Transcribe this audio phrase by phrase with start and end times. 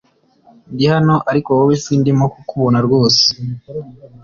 [0.73, 3.23] Ndi hano ariko wowe sindimo ndakubona rwose.